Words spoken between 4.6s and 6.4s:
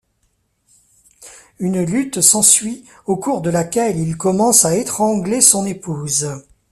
à étranger son épouse.